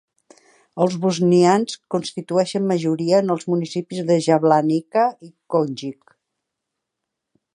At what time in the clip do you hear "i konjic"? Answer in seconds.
5.27-6.17